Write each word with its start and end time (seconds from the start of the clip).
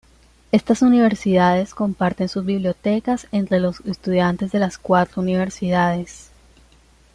Estas 0.51 0.81
universidades 0.81 1.75
comparten 1.75 2.27
sus 2.27 2.43
bibliotecas 2.43 3.27
entre 3.31 3.59
los 3.59 3.81
estudiantes 3.81 4.51
de 4.51 4.57
las 4.57 4.79
cuatro 4.79 5.21
universidades. 5.21 6.31